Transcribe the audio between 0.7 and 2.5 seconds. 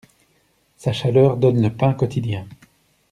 Sa chaleur donne le pain quotidien.